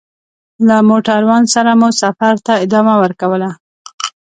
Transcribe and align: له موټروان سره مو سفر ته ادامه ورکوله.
له 0.67 0.77
موټروان 0.89 1.43
سره 1.53 1.71
مو 1.79 1.89
سفر 2.01 2.33
ته 2.45 2.53
ادامه 2.65 2.95
ورکوله. 3.03 3.49